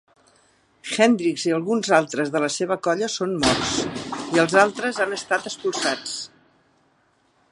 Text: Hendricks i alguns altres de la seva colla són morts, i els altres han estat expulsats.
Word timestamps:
Hendricks 1.05 1.43
i 1.49 1.51
alguns 1.57 1.91
altres 1.97 2.31
de 2.37 2.41
la 2.45 2.49
seva 2.55 2.77
colla 2.87 3.11
són 3.17 3.37
morts, 3.45 3.75
i 4.37 4.43
els 4.45 4.57
altres 4.65 5.01
han 5.05 5.13
estat 5.21 5.45
expulsats. 5.51 6.19